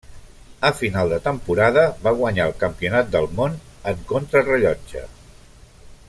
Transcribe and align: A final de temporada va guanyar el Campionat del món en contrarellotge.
A 0.69 0.69
final 0.77 1.11
de 1.11 1.19
temporada 1.25 1.83
va 2.07 2.13
guanyar 2.21 2.47
el 2.51 2.55
Campionat 2.65 3.13
del 3.17 3.29
món 3.41 3.59
en 3.93 4.01
contrarellotge. 4.13 5.05